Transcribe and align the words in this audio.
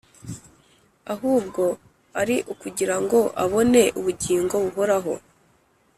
ahubwo 1.13 1.63
ari 2.21 2.35
ukugira 2.53 2.95
ngo 3.03 3.19
abone 3.43 3.83
ubugingo 3.99 4.53
buhoraho 4.63 5.13